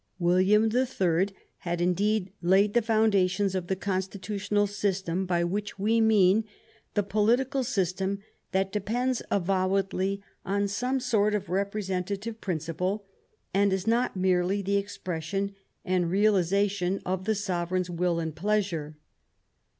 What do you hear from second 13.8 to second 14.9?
not merely the